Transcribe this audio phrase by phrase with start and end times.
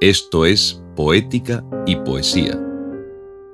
[0.00, 2.56] Esto es Poética y Poesía,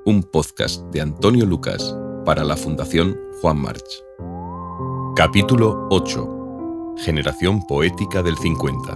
[0.05, 3.83] un podcast de Antonio Lucas para la Fundación Juan March.
[5.13, 6.95] Capítulo 8.
[6.99, 8.95] Generación Poética del 50.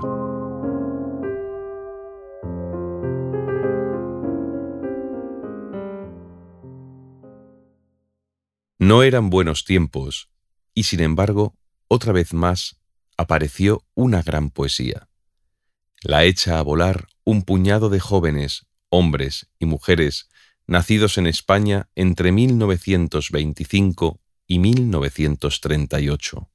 [8.79, 10.29] No eran buenos tiempos,
[10.73, 11.57] y sin embargo,
[11.89, 12.79] otra vez más,
[13.17, 15.09] apareció una gran poesía.
[16.01, 20.29] La echa a volar un puñado de jóvenes, hombres y mujeres,
[20.67, 26.49] nacidos en España entre 1925 y 1938.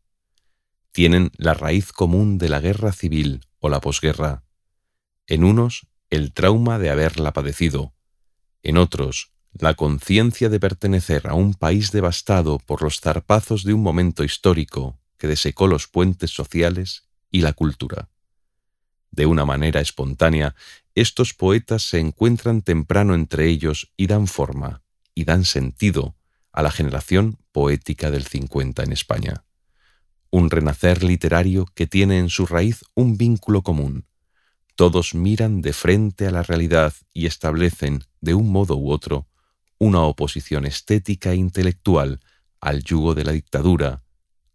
[0.92, 4.44] Tienen la raíz común de la guerra civil o la posguerra.
[5.26, 7.92] En unos, el trauma de haberla padecido,
[8.62, 13.82] en otros, la conciencia de pertenecer a un país devastado por los zarpazos de un
[13.82, 18.08] momento histórico que desecó los puentes sociales y la cultura.
[19.10, 20.54] De una manera espontánea,
[20.94, 24.82] estos poetas se encuentran temprano entre ellos y dan forma,
[25.14, 26.16] y dan sentido
[26.52, 29.44] a la generación poética del 50 en España.
[30.30, 34.06] Un renacer literario que tiene en su raíz un vínculo común.
[34.74, 39.28] Todos miran de frente a la realidad y establecen, de un modo u otro,
[39.78, 42.20] una oposición estética e intelectual
[42.60, 44.02] al yugo de la dictadura,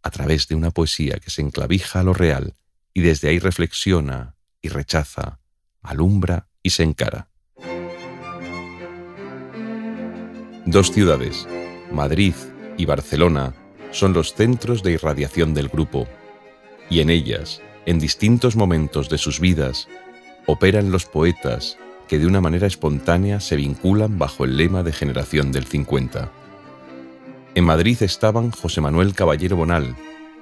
[0.03, 2.55] a través de una poesía que se enclavija a lo real
[2.94, 5.39] y desde ahí reflexiona, y rechaza,
[5.81, 7.29] alumbra y se encara.
[10.65, 11.47] Dos ciudades,
[11.91, 12.35] Madrid
[12.77, 13.53] y Barcelona,
[13.91, 16.07] son los centros de irradiación del grupo,
[16.89, 19.87] y en ellas, en distintos momentos de sus vidas,
[20.45, 25.51] operan los poetas que de una manera espontánea se vinculan bajo el lema de generación
[25.51, 26.31] del 50.
[27.55, 29.95] En Madrid estaban José Manuel Caballero Bonal,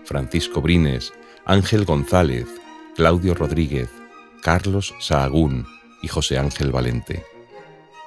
[0.04, 1.14] Francisco Brines,
[1.46, 2.48] Ángel González,
[2.96, 3.90] Claudio Rodríguez,
[4.42, 5.66] Carlos Sahagún
[6.02, 7.26] y José Ángel Valente.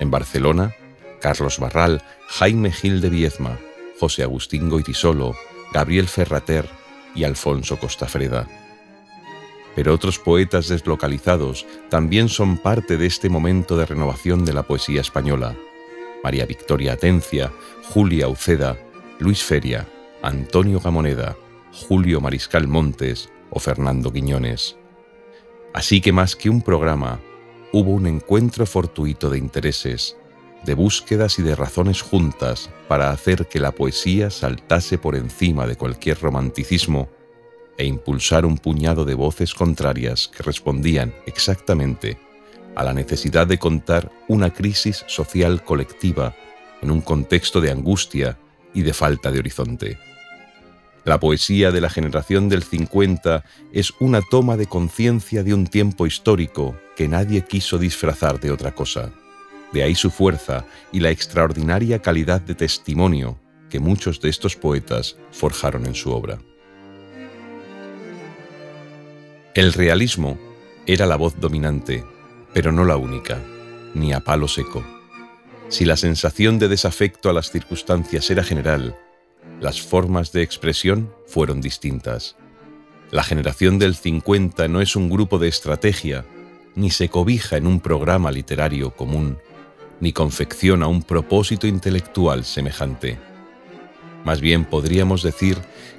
[0.00, 0.74] En Barcelona,
[1.20, 3.58] Carlos Barral, Jaime Gil de Viezma,
[4.01, 5.36] José Agustín Goitisolo,
[5.73, 6.68] Gabriel Ferrater
[7.14, 8.48] y Alfonso Costafreda.
[9.74, 15.01] Pero otros poetas deslocalizados también son parte de este momento de renovación de la poesía
[15.01, 15.57] española.
[16.24, 17.52] María Victoria Atencia,
[17.90, 18.77] Julia Uceda,
[19.18, 19.86] Luis Feria,
[20.23, 21.36] Antonio Gamoneda,
[21.73, 24.77] Julio Mariscal Montes o Fernando Quiñones.
[25.72, 27.20] Así que más que un programa,
[27.72, 30.16] hubo un encuentro fortuito de intereses,
[30.64, 35.77] de búsquedas y de razones juntas para hacer que la poesía saltase por encima de
[35.77, 37.08] cualquier romanticismo
[37.78, 42.18] e impulsar un puñado de voces contrarias que respondían exactamente
[42.74, 46.34] a la necesidad de contar una crisis social colectiva
[46.80, 48.39] en un contexto de angustia
[48.74, 49.98] y de falta de horizonte.
[51.05, 56.07] La poesía de la generación del 50 es una toma de conciencia de un tiempo
[56.07, 59.11] histórico que nadie quiso disfrazar de otra cosa.
[59.73, 65.17] De ahí su fuerza y la extraordinaria calidad de testimonio que muchos de estos poetas
[65.33, 66.39] forjaron en su obra.
[69.55, 70.39] El realismo
[70.86, 72.05] era la voz dominante,
[72.55, 73.40] pero no la única,
[73.95, 74.84] ni a palo seco.
[75.69, 78.95] Si la sensación de desafecto a las circunstancias era general,
[79.61, 82.36] las formas de expresión fueron distintas.
[83.11, 86.25] La generación del 50 no es un grupo de estrategia,
[86.75, 89.39] ni se cobija en un programa literario común,
[90.01, 93.19] ni confecciona un propósito intelectual semejante.
[94.25, 95.58] Más bien podríamos decir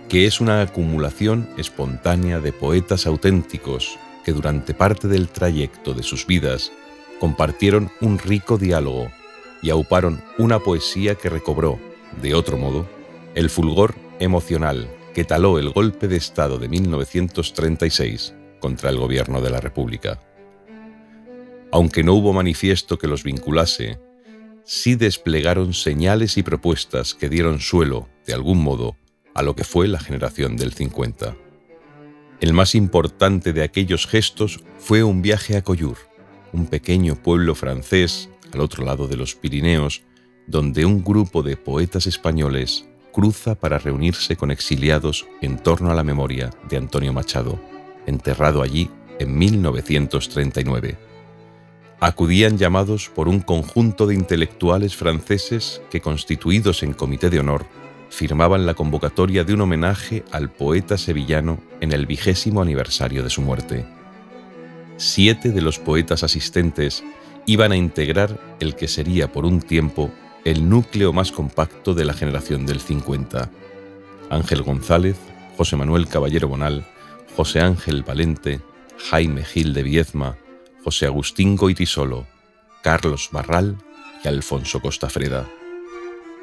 [0.10, 6.26] que es una acumulación espontánea de poetas auténticos que durante parte del trayecto de sus
[6.26, 6.72] vidas
[7.20, 9.12] compartieron un rico diálogo
[9.62, 11.80] y auparon una poesía que recobró,
[12.22, 12.86] de otro modo,
[13.36, 19.50] el fulgor emocional que taló el golpe de Estado de 1936 contra el gobierno de
[19.50, 20.20] la República.
[21.72, 24.00] Aunque no hubo manifiesto que los vinculase,
[24.64, 28.96] sí desplegaron señales y propuestas que dieron suelo, de algún modo,
[29.34, 31.36] a lo que fue la generación del 50.
[32.40, 35.98] El más importante de aquellos gestos fue un viaje a Coyur,
[36.52, 40.04] un pequeño pueblo francés al otro lado de los Pirineos,
[40.46, 46.04] donde un grupo de poetas españoles cruza para reunirse con exiliados en torno a la
[46.04, 47.58] memoria de Antonio Machado,
[48.06, 48.90] enterrado allí
[49.20, 50.98] en 1939.
[52.02, 57.66] Acudían llamados por un conjunto de intelectuales franceses que, constituidos en comité de honor,
[58.10, 63.42] firmaban la convocatoria de un homenaje al poeta sevillano en el vigésimo aniversario de su
[63.42, 63.86] muerte.
[64.98, 67.04] Siete de los poetas asistentes
[67.46, 70.12] iban a integrar el que sería por un tiempo
[70.46, 73.50] el núcleo más compacto de la generación del 50.
[74.30, 75.18] Ángel González,
[75.58, 76.86] José Manuel Caballero Bonal,
[77.36, 78.60] José Ángel Valente,
[79.10, 80.38] Jaime Gil de Viezma,
[80.84, 82.28] José Agustín Goitisolo,
[82.82, 83.78] Carlos Barral
[84.24, 85.48] y Alfonso Costafreda.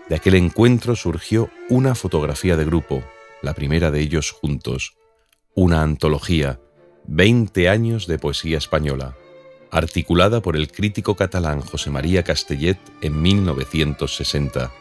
[0.08, 3.04] De aquel encuentro surgió una fotografía de grupo,
[3.42, 4.96] la primera de ellos juntos,
[5.54, 6.58] una antología,
[7.06, 9.16] 20 años de poesía española,
[9.70, 14.72] articulada por el crítico catalán José María Castellet en 1960,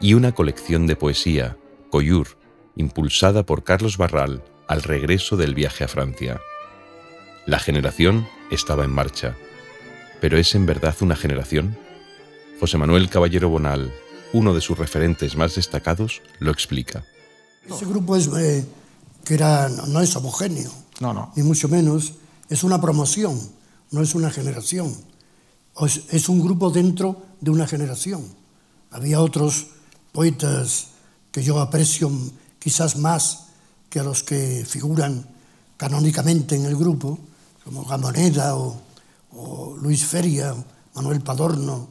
[0.00, 1.56] y una colección de poesía,
[1.90, 2.38] Coyur,
[2.76, 6.40] impulsada por Carlos Barral al regreso del viaje a Francia.
[7.46, 9.36] La generación estaba en marcha.
[10.20, 11.76] ¿Pero es en verdad una generación?
[12.58, 13.92] José Manuel Caballero Bonal,
[14.32, 17.04] uno de sus referentes más destacados, lo explica.
[17.68, 18.64] Ese grupo es, eh,
[19.24, 20.70] que era, no es homogéneo,
[21.00, 21.32] no, no.
[21.36, 22.14] ni mucho menos,
[22.48, 23.38] es una promoción,
[23.90, 24.94] no es una generación,
[26.10, 28.24] es un grupo dentro de una generación.
[28.90, 29.68] Había otros
[30.12, 30.88] poetas
[31.30, 32.10] que yo aprecio
[32.58, 33.48] quizás más
[33.90, 35.26] que a los que figuran
[35.76, 37.18] canónicamente en el grupo,
[37.64, 38.80] como Gamoneda o,
[39.32, 40.54] o Luis Feria,
[40.94, 41.88] Manuel Padorno,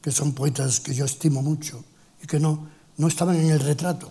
[0.00, 1.82] que son poetas que yo estimo mucho
[2.22, 4.10] y que no, no estaban en el retrato,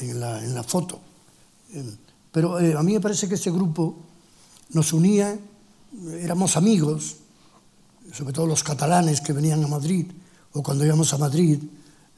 [0.00, 1.00] en la, en la foto.
[2.32, 3.96] Pero eh, a mí me parece que ese grupo
[4.70, 5.38] nos unía
[6.20, 7.16] éramos amigos,
[8.12, 10.06] sobre todo los catalanes que venían a Madrid,
[10.52, 11.58] o cuando íbamos a Madrid,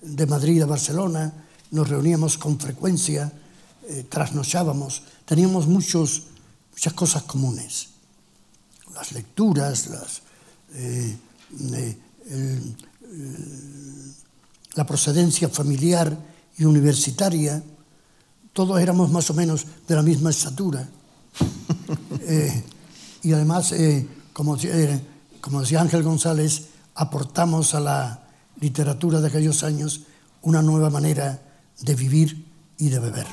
[0.01, 1.33] de Madrid a Barcelona,
[1.71, 3.33] nos reuníamos con frecuencia,
[3.89, 6.23] eh, trasnochábamos, teníamos muchos
[6.73, 7.89] muchas cosas comunes.
[8.95, 10.23] Las lecturas, las,
[10.75, 11.17] eh,
[14.75, 16.17] la procedencia familiar
[16.57, 17.63] y universitaria,
[18.53, 20.89] todos éramos más o menos de la misma estatura.
[23.23, 24.57] Eh, y además, eh, como,
[25.41, 28.23] como decía Ángel González, aportamos a la
[28.61, 30.03] literatura de aquellos años
[30.43, 31.41] una nueva manera
[31.81, 32.47] de vivir
[32.79, 33.27] y de beber.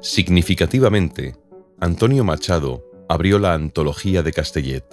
[0.00, 1.36] Significativamente,
[1.80, 4.84] Antonio Machado abrió la antología de Castellet.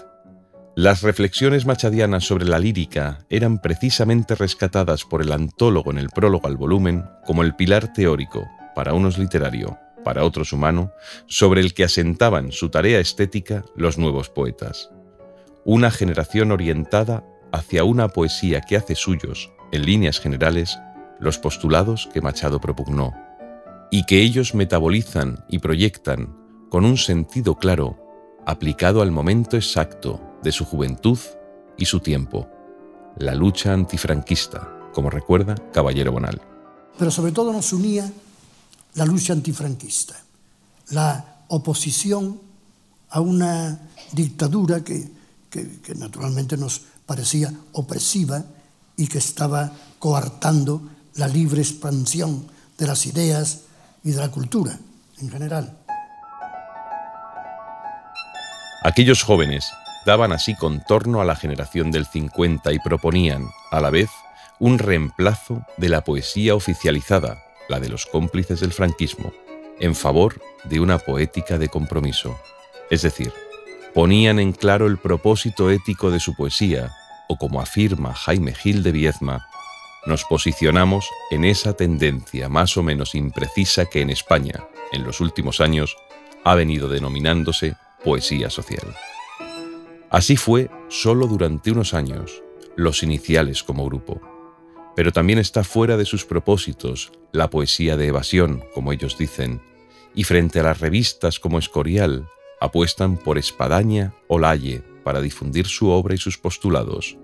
[0.75, 6.47] Las reflexiones machadianas sobre la lírica eran precisamente rescatadas por el antólogo en el prólogo
[6.47, 10.91] al volumen como el pilar teórico, para unos literario, para otros humano,
[11.27, 14.89] sobre el que asentaban su tarea estética los nuevos poetas.
[15.65, 20.77] Una generación orientada hacia una poesía que hace suyos, en líneas generales,
[21.19, 23.13] los postulados que Machado propugnó
[23.91, 26.35] y que ellos metabolizan y proyectan
[26.69, 27.99] con un sentido claro,
[28.45, 31.19] aplicado al momento exacto de su juventud
[31.77, 32.49] y su tiempo,
[33.17, 36.41] la lucha antifranquista, como recuerda Caballero Bonal.
[36.97, 38.11] Pero sobre todo nos unía
[38.95, 40.15] la lucha antifranquista,
[40.89, 42.39] la oposición
[43.09, 43.79] a una
[44.11, 45.07] dictadura que,
[45.49, 48.43] que, naturalmente nos parecía opresiva
[48.97, 50.81] y que estaba coartando
[51.15, 52.47] la libre expansión
[52.77, 53.61] de las ideas
[54.03, 54.77] y de la cultura
[55.19, 55.77] en general.
[58.83, 59.65] Aquellos jóvenes
[60.05, 64.09] daban así contorno a la generación del 50 y proponían, a la vez,
[64.59, 69.33] un reemplazo de la poesía oficializada, la de los cómplices del franquismo,
[69.79, 72.39] en favor de una poética de compromiso.
[72.89, 73.33] Es decir,
[73.93, 76.91] ponían en claro el propósito ético de su poesía,
[77.29, 79.47] o como afirma Jaime Gil de Viezma,
[80.05, 85.61] nos posicionamos en esa tendencia más o menos imprecisa que en España, en los últimos
[85.61, 85.95] años,
[86.43, 88.95] ha venido denominándose poesía social.
[90.09, 92.43] Así fue solo durante unos años,
[92.75, 94.32] los iniciales como grupo.
[94.95, 99.61] Pero también está fuera de sus propósitos la poesía de evasión, como ellos dicen,
[100.13, 102.27] y frente a las revistas como Escorial,
[102.61, 107.17] apuestan por Espadaña o Lalle para difundir su obra y sus postulados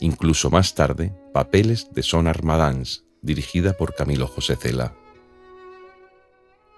[0.00, 4.94] incluso más tarde Papeles de Son Armadans, dirigida por Camilo José Cela.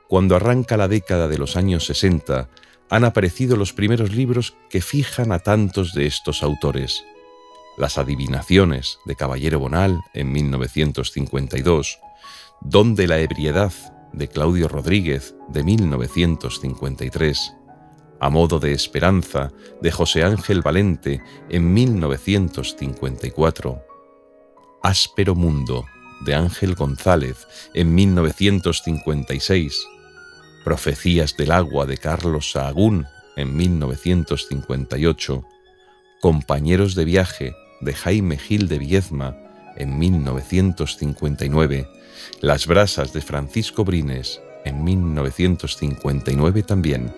[0.09, 2.49] Cuando arranca la década de los años 60,
[2.91, 7.05] han aparecido los primeros libros que fijan a tantos de estos autores.
[7.79, 12.01] Las adivinaciones de Caballero Bonal en 1952,
[12.61, 13.73] Don de la ebriedad
[14.13, 17.55] de Claudio Rodríguez de 1953,
[18.19, 23.81] a modo de esperanza de José Ángel Valente en 1954,
[24.83, 25.87] Áspero Mundo
[26.25, 29.87] de Ángel González en 1956,
[30.65, 33.07] Profecías del Agua de Carlos Sahagún
[33.37, 35.45] en 1958,
[36.21, 39.37] Compañeros de Viaje de Jaime Gil de Viezma
[39.77, 41.89] en 1959,
[42.41, 47.15] Las Brasas de Francisco Brines en 1959 también,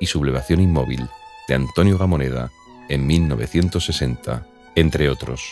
[0.00, 1.08] y Sublevación Inmóvil
[1.46, 2.50] de Antonio Gamoneda
[2.88, 5.42] en 1960, entre otros.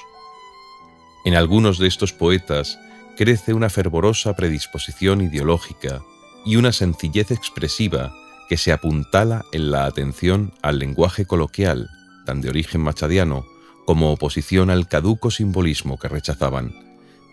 [1.24, 2.78] En algunos de estos poetas
[3.16, 6.00] crece una fervorosa predisposición ideológica
[6.46, 8.12] y una sencillez expresiva
[8.48, 11.90] que se apuntala en la atención al lenguaje coloquial,
[12.24, 13.44] tan de origen machadiano,
[13.88, 16.74] como oposición al caduco simbolismo que rechazaban.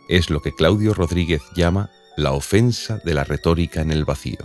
[0.07, 4.37] Es lo que Claudio Rodríguez llama la ofensa de la retórica en el vacío.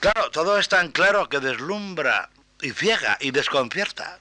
[0.00, 2.30] Claro, todo es tan claro que deslumbra
[2.62, 4.18] y ciega y desconcierta.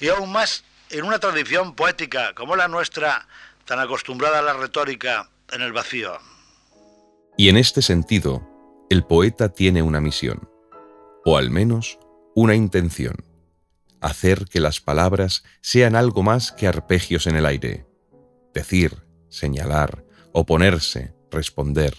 [0.00, 3.28] Y aún más en una tradición poética como la nuestra,
[3.66, 6.16] tan acostumbrada a la retórica en el vacío.
[7.36, 8.42] Y en este sentido,
[8.88, 10.48] el poeta tiene una misión,
[11.26, 11.98] o al menos
[12.34, 13.16] una intención,
[14.00, 17.86] hacer que las palabras sean algo más que arpegios en el aire,
[18.54, 21.94] decir, señalar, oponerse, responder,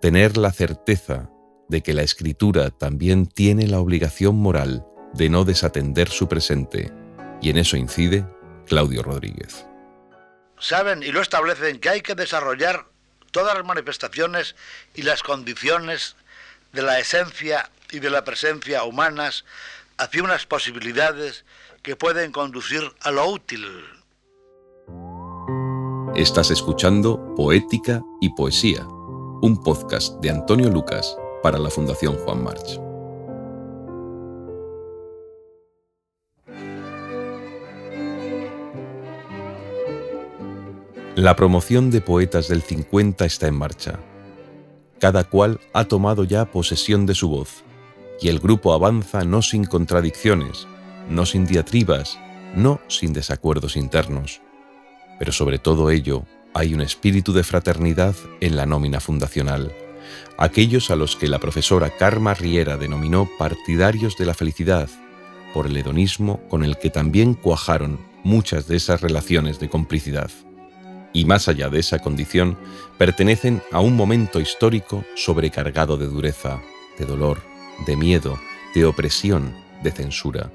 [0.00, 1.30] tener la certeza
[1.68, 6.92] de que la escritura también tiene la obligación moral de no desatender su presente,
[7.40, 8.26] y en eso incide
[8.66, 9.66] Claudio Rodríguez.
[10.58, 12.86] Saben y lo establecen que hay que desarrollar
[13.30, 14.54] todas las manifestaciones
[14.94, 16.16] y las condiciones
[16.72, 19.44] de la esencia y de la presencia humanas
[19.98, 21.44] hacia unas posibilidades
[21.82, 23.64] que pueden conducir a lo útil.
[26.14, 32.80] Estás escuchando Poética y Poesía, un podcast de Antonio Lucas para la Fundación Juan March.
[41.16, 44.00] La promoción de poetas del 50 está en marcha.
[44.98, 47.62] Cada cual ha tomado ya posesión de su voz,
[48.20, 50.66] y el grupo avanza no sin contradicciones,
[51.08, 52.18] no sin diatribas,
[52.54, 54.40] no sin desacuerdos internos.
[55.18, 59.72] Pero sobre todo ello hay un espíritu de fraternidad en la nómina fundacional.
[60.38, 64.88] Aquellos a los que la profesora Karma Riera denominó partidarios de la felicidad,
[65.52, 70.30] por el hedonismo con el que también cuajaron muchas de esas relaciones de complicidad
[71.14, 72.58] y más allá de esa condición,
[72.98, 76.60] pertenecen a un momento histórico sobrecargado de dureza,
[76.98, 77.40] de dolor,
[77.86, 78.38] de miedo,
[78.74, 80.50] de opresión, de censura.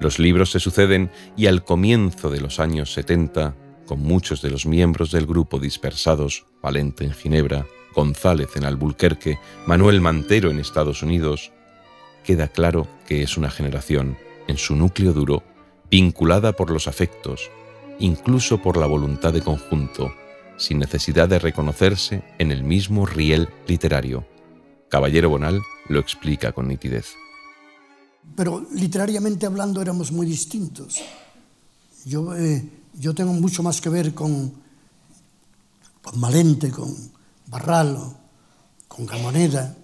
[0.00, 3.54] Los libros se suceden y al comienzo de los años 70,
[3.86, 10.00] con muchos de los miembros del grupo dispersados, Valente en Ginebra, González en Albuquerque, Manuel
[10.00, 11.52] Mantero en Estados Unidos,
[12.24, 14.16] queda claro que es una generación,
[14.46, 15.42] en su núcleo duro,
[15.90, 17.50] vinculada por los afectos,
[17.98, 20.12] incluso por la voluntad de conjunto,
[20.56, 24.26] sin necesidad de reconocerse en el mismo riel literario.
[24.88, 27.14] Caballero Bonal lo explica con nitidez.
[28.36, 31.00] Pero literariamente hablando éramos muy distintos.
[32.04, 34.52] Yo, eh, yo tengo mucho más que ver con,
[36.02, 36.94] con Malente, con
[37.46, 38.16] Barral,
[38.86, 39.76] con Gamoneda,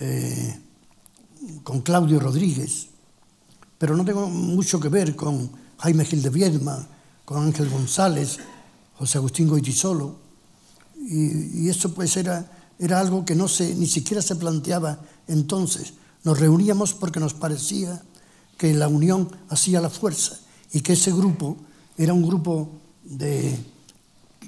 [0.00, 0.58] eh,
[1.62, 2.88] con Claudio Rodríguez,
[3.78, 6.86] pero no tengo mucho que ver con Jaime Gil de Viedma,
[7.24, 8.38] con Ángel González,
[8.94, 10.20] José Agustín Goitisolo.
[10.96, 14.98] Y, y eso pues era, era algo que no se, ni siquiera se planteaba
[15.28, 15.94] entonces.
[16.24, 18.02] Nos reuníamos porque nos parecía
[18.56, 20.38] que la unión hacía la fuerza
[20.72, 21.56] y que ese grupo
[21.96, 22.70] era un grupo
[23.04, 23.58] de,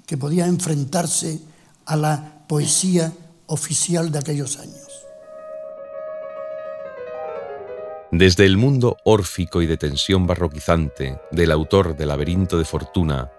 [0.07, 1.41] que podía enfrentarse
[1.87, 3.13] a la poesía
[3.47, 4.81] oficial de aquellos años.
[8.11, 13.31] Desde el mundo órfico y de tensión barroquizante del autor del Laberinto de Fortuna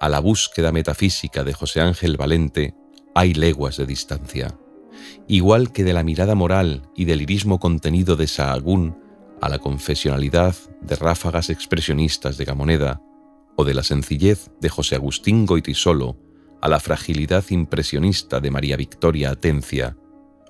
[0.00, 2.74] a la búsqueda metafísica de José Ángel Valente,
[3.14, 4.58] hay leguas de distancia.
[5.28, 8.96] Igual que de la mirada moral y del irismo contenido de Sahagún
[9.40, 13.00] a la confesionalidad de ráfagas expresionistas de Gamoneda,
[13.56, 16.16] o de la sencillez de José Agustín Goitisolo
[16.60, 19.96] a la fragilidad impresionista de María Victoria Atencia,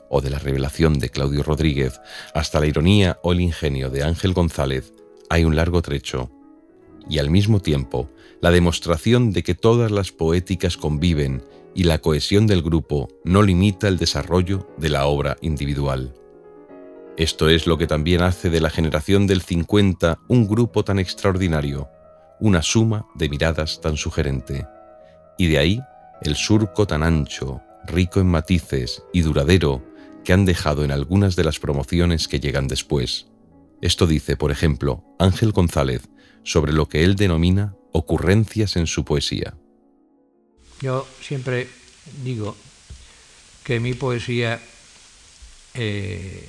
[0.09, 2.01] o de la revelación de Claudio Rodríguez
[2.35, 4.95] hasta la ironía o el ingenio de Ángel González,
[5.29, 6.31] hay un largo trecho,
[7.09, 11.43] y al mismo tiempo la demostración de que todas las poéticas conviven
[11.75, 16.15] y la cohesión del grupo no limita el desarrollo de la obra individual.
[17.17, 21.89] Esto es lo que también hace de la generación del 50 un grupo tan extraordinario,
[22.41, 24.67] una suma de miradas tan sugerente,
[25.39, 25.81] y de ahí
[26.23, 29.83] el surco tan ancho, rico en matices y duradero
[30.25, 33.27] que han dejado en algunas de las promociones que llegan después.
[33.81, 36.09] Esto dice, por ejemplo, Ángel González
[36.45, 39.55] sobre lo que él denomina ocurrencias en su poesía.
[40.81, 41.69] Yo siempre
[42.23, 42.57] digo
[43.63, 44.61] que mi poesía
[45.75, 46.49] eh,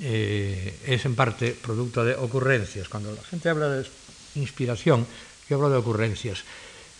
[0.00, 2.88] eh, es en parte producto de ocurrencias.
[2.88, 3.86] Cuando la gente habla de
[4.34, 5.06] inspiración,
[5.48, 6.44] yo hablo de ocurrencias.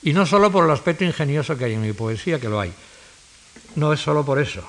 [0.02, 2.72] Y no solo por el aspecto ingenioso que hay en mi poesía, que lo hay.
[3.76, 4.64] No es solo por eso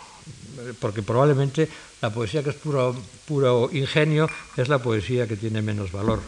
[0.79, 1.67] porque probablemente
[2.01, 2.95] la poesía que es puro,
[3.27, 6.19] puro ingenio es la poesía que tiene menos valor.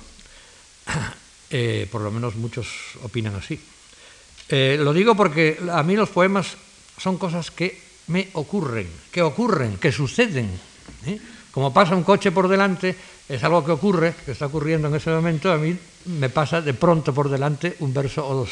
[1.55, 2.65] Eh, por lo menos muchos
[3.03, 3.61] opinan así.
[4.49, 6.57] Eh, lo digo porque a mí los poemas
[6.97, 10.49] son cosas que me ocurren, que ocurren, que suceden.
[11.05, 11.19] ¿eh?
[11.51, 12.95] Como pasa un coche por delante,
[13.29, 16.73] es algo que ocurre, que está ocurriendo en ese momento, a mí me pasa de
[16.73, 18.49] pronto por delante un verso o dos.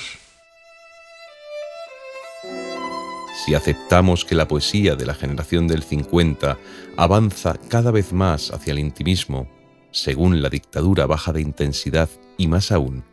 [3.43, 6.59] Si aceptamos que la poesía de la generación del 50
[6.97, 9.50] avanza cada vez más hacia el intimismo,
[9.89, 12.09] según la dictadura baja de intensidad
[12.41, 13.03] y más aún,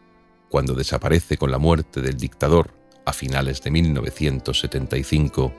[0.49, 2.73] cuando desaparece con la muerte del dictador
[3.05, 5.53] a finales de 1975,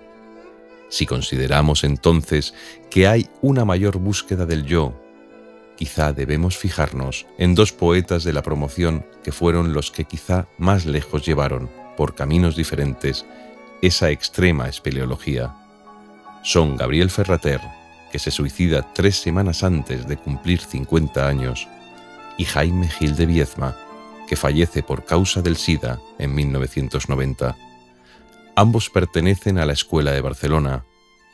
[0.89, 2.55] si consideramos entonces
[2.89, 4.99] que hay una mayor búsqueda del yo,
[5.77, 10.87] quizá debemos fijarnos en dos poetas de la promoción que fueron los que quizá más
[10.87, 13.27] lejos llevaron, por caminos diferentes,
[13.83, 15.53] esa extrema espeleología.
[16.43, 17.61] Son Gabriel Ferrater,
[18.11, 21.67] que se suicida tres semanas antes de cumplir 50 años,
[22.39, 23.77] y Jaime Gil de Viezma,
[24.27, 27.55] que fallece por causa del SIDA en 1990.
[28.55, 30.85] Ambos pertenecen a la Escuela de Barcelona,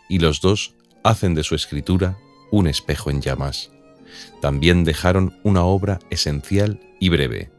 [0.09, 2.17] y los dos hacen de su escritura
[2.51, 3.71] un espejo en llamas.
[4.41, 7.55] También dejaron una obra esencial y breve,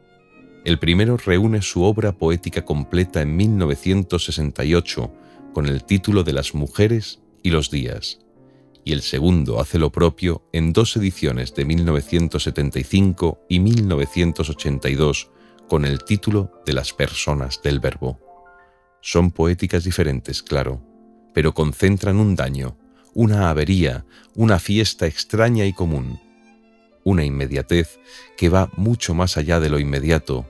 [0.66, 5.12] el primero reúne su obra poética completa en 1968
[5.54, 8.18] con el título de Las mujeres y los días,
[8.86, 15.32] y el segundo hace lo propio en dos ediciones de 1975 y 1982
[15.68, 18.20] con el título de Las personas del verbo.
[19.00, 20.80] Son poéticas diferentes, claro,
[21.34, 22.78] pero concentran un daño,
[23.12, 26.20] una avería, una fiesta extraña y común,
[27.02, 27.98] una inmediatez
[28.36, 30.48] que va mucho más allá de lo inmediato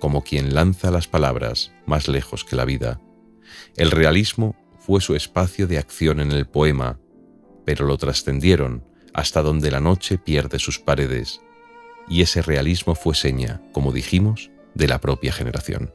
[0.00, 3.00] como quien lanza las palabras más lejos que la vida.
[3.76, 6.98] El realismo fue su espacio de acción en el poema,
[7.66, 8.82] pero lo trascendieron
[9.12, 11.42] hasta donde la noche pierde sus paredes,
[12.08, 15.92] y ese realismo fue seña, como dijimos, de la propia generación.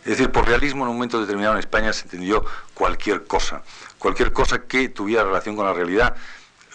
[0.00, 2.44] Es decir, por realismo en un momento determinado en España se entendió
[2.74, 3.62] cualquier cosa,
[3.98, 6.16] cualquier cosa que tuviera relación con la realidad,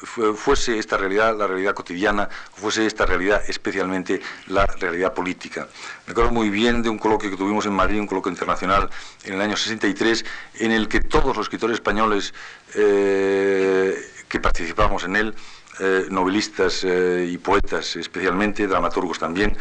[0.04, 5.68] fuese esta realidad la realidad cotidiana, fuese esta realidad especialmente la realidad política.
[6.08, 8.90] Me acuerdo muy bien de un coloquio que tuvimos en Madrid, un coloquio internacional
[9.24, 10.26] en el año 63,
[10.60, 12.34] en el que todos los escritores españoles
[12.76, 15.36] eh, que participamos en él,
[15.82, 19.58] eh, novelistas eh, y poetas especialmente, dramaturgos también,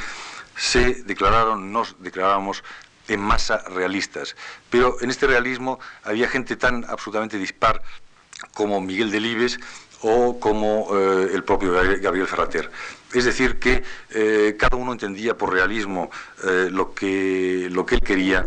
[0.56, 2.62] se declararon, nos declarábamos
[3.08, 4.36] en masa realistas.
[4.70, 7.82] Pero en este realismo había gente tan absolutamente dispar
[8.54, 9.58] como Miguel Delibes,
[10.02, 12.70] o como eh, el propio Gabriel Ferrater.
[13.12, 16.10] Es decir, que eh, cada uno entendía por realismo
[16.44, 18.46] eh, lo, que, lo que él quería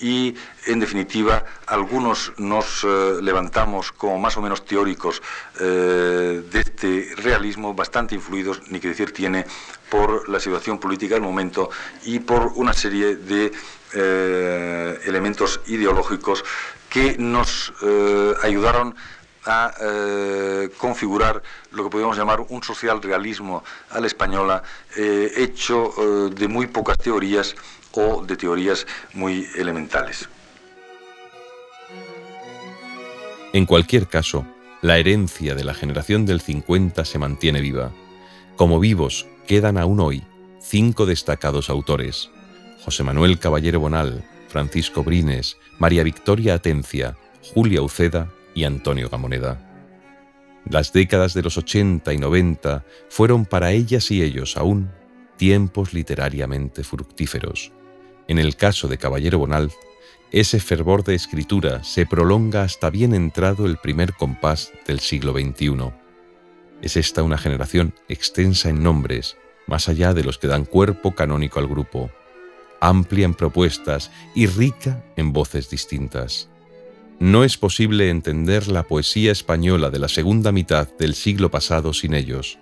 [0.00, 5.22] y, en definitiva, algunos nos levantamos como más o menos teóricos
[5.58, 9.46] de este realismo, bastante influidos, ni que decir tiene,
[9.88, 11.70] por la situación política del momento
[12.04, 13.52] y por una serie de
[15.06, 16.44] elementos ideológicos
[16.90, 17.72] que nos
[18.42, 18.94] ayudaron
[19.46, 24.62] a eh, configurar lo que podríamos llamar un social realismo a la española,
[24.96, 27.54] eh, hecho eh, de muy pocas teorías
[27.92, 30.28] o de teorías muy elementales.
[33.52, 34.46] En cualquier caso,
[34.82, 37.92] la herencia de la generación del 50 se mantiene viva.
[38.56, 40.24] Como vivos quedan aún hoy
[40.60, 42.30] cinco destacados autores,
[42.84, 49.58] José Manuel Caballero Bonal, Francisco Brines, María Victoria Atencia, Julia Uceda y Antonio Gamoneda.
[50.68, 54.90] Las décadas de los 80 y 90 fueron para ellas y ellos aún
[55.36, 57.72] tiempos literariamente fructíferos.
[58.28, 59.70] En el caso de Caballero Bonal,
[60.32, 65.92] ese fervor de escritura se prolonga hasta bien entrado el primer compás del siglo XXI.
[66.82, 69.36] Es esta una generación extensa en nombres,
[69.66, 72.10] más allá de los que dan cuerpo canónico al grupo,
[72.80, 76.50] amplia en propuestas y rica en voces distintas.
[77.24, 82.12] No es posible entender la poesía española de la segunda mitad del siglo pasado sin
[82.12, 82.58] ellos.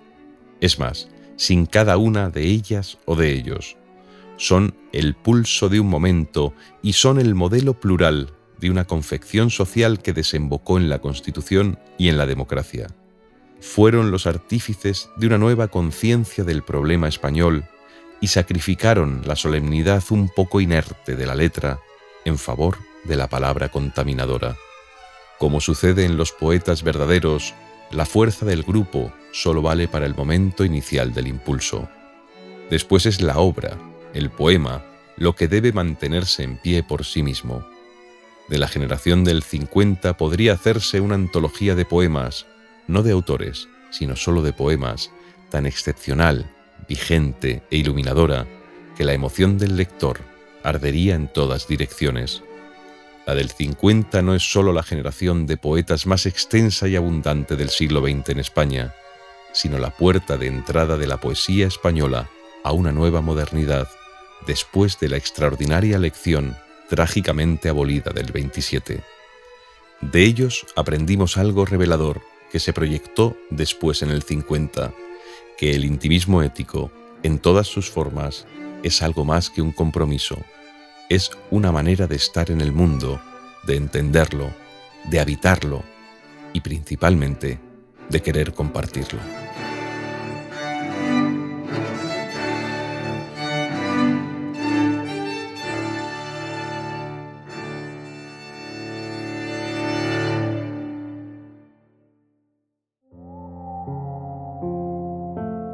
[0.61, 3.75] Es más, sin cada una de ellas o de ellos.
[4.37, 10.01] Son el pulso de un momento y son el modelo plural de una confección social
[10.01, 12.87] que desembocó en la Constitución y en la democracia.
[13.59, 17.65] Fueron los artífices de una nueva conciencia del problema español
[18.21, 21.81] y sacrificaron la solemnidad un poco inerte de la letra
[22.23, 24.57] en favor de la palabra contaminadora.
[25.39, 27.53] Como sucede en los poetas verdaderos,
[27.91, 31.89] la fuerza del grupo solo vale para el momento inicial del impulso.
[32.69, 33.77] Después es la obra,
[34.13, 34.83] el poema,
[35.17, 37.65] lo que debe mantenerse en pie por sí mismo.
[38.47, 42.45] De la generación del 50 podría hacerse una antología de poemas,
[42.87, 45.11] no de autores, sino solo de poemas,
[45.49, 46.49] tan excepcional,
[46.87, 48.47] vigente e iluminadora
[48.97, 50.19] que la emoción del lector
[50.63, 52.43] ardería en todas direcciones
[53.25, 57.69] La del 50 no es sólo la generación de poetas más extensa y abundante del
[57.69, 58.93] siglo XX en España,
[59.53, 62.29] sino la puerta de entrada de la poesía española
[62.63, 63.87] a una nueva modernidad
[64.45, 66.57] después de la extraordinaria lección
[66.89, 69.01] trágicamente abolida del 27.
[70.01, 74.93] De ellos aprendimos algo revelador que se proyectó después en el 50,
[75.57, 76.91] que el intimismo ético,
[77.23, 78.45] en todas sus formas,
[78.83, 80.37] es algo más que un compromiso,
[81.13, 83.21] es una manera de estar en el mundo,
[83.67, 84.51] de entenderlo,
[85.11, 85.83] de habitarlo
[86.53, 87.59] y principalmente
[88.09, 89.19] de querer compartirlo.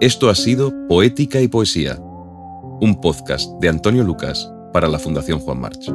[0.02, 5.60] Esto ha sido Poética y Poesía, un podcast de Antonio Lucas para la Fundación Juan
[5.60, 5.92] March.